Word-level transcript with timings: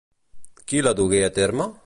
Qui 0.71 0.81
la 0.87 0.95
dugué 1.01 1.23
a 1.29 1.31
terme? 1.37 1.71